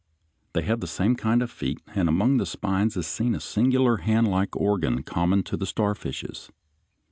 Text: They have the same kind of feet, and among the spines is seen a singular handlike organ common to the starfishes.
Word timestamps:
They 0.53 0.63
have 0.63 0.79
the 0.79 0.87
same 0.87 1.15
kind 1.15 1.43
of 1.43 1.51
feet, 1.51 1.79
and 1.93 2.09
among 2.09 2.37
the 2.37 2.47
spines 2.47 2.97
is 2.97 3.05
seen 3.05 3.35
a 3.35 3.39
singular 3.39 3.97
handlike 3.97 4.55
organ 4.55 5.03
common 5.03 5.43
to 5.43 5.55
the 5.57 5.67
starfishes. 5.67 6.49